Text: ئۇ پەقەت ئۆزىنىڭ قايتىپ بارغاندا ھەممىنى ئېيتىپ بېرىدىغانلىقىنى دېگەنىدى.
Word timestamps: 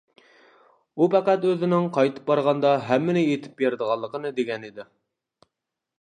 ئۇ 1.01 1.07
پەقەت 1.15 1.45
ئۆزىنىڭ 1.49 1.85
قايتىپ 1.99 2.31
بارغاندا 2.31 2.73
ھەممىنى 2.87 3.25
ئېيتىپ 3.27 3.53
بېرىدىغانلىقىنى 3.61 4.33
دېگەنىدى. 4.41 4.91